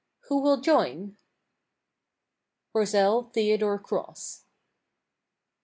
Who 0.29 0.39
will 0.39 0.61
join? 0.61 1.15
Roselle 2.73 3.29
Theodore 3.33 3.77
Cross. 3.77 4.45